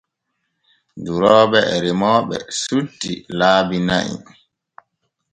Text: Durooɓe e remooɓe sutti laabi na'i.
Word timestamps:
Durooɓe 1.03 1.59
e 1.73 1.75
remooɓe 1.83 2.37
sutti 2.63 3.13
laabi 3.37 3.77
na'i. 3.87 4.15